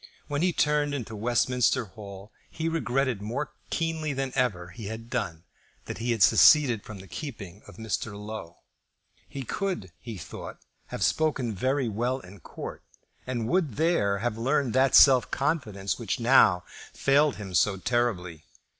[0.25, 5.43] When he turned into Westminster Hall he regretted more keenly than ever he had done
[5.85, 8.17] that he had seceded from the keeping of Mr.
[8.19, 8.63] Low.
[9.29, 12.81] He could, he thought, have spoken very well in court,
[13.27, 16.63] and would there have learned that self confidence which now
[16.93, 18.45] failed him so terribly.